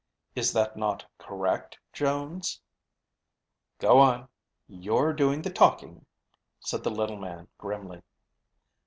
[0.33, 2.59] Is that not correct, Jones?"
[3.77, 4.29] "Go on.
[4.67, 6.07] You're doing the talking,"
[6.59, 8.01] said the little man grimly.